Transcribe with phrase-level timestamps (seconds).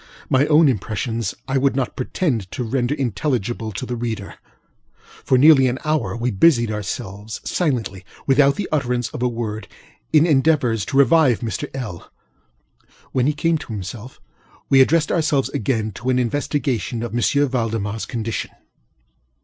[0.31, 4.33] My own impressions I would not pretend to render intelligible to the reader.
[5.23, 10.97] For nearly an hour, we busied ourselves, silentlyŌĆöwithout the utterance of a wordŌĆöin endeavors to
[10.97, 11.69] revive Mr.
[11.73, 12.07] LŌĆöl.
[13.11, 14.19] When he came to himself,
[14.69, 17.19] we addressed ourselves again to an investigation of M.
[17.19, 18.51] ValdemarŌĆÖs condition.